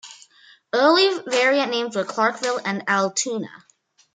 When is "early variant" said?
0.73-1.69